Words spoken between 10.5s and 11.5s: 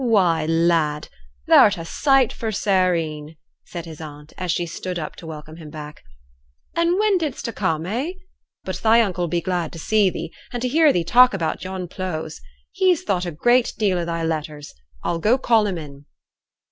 and to hear thee talk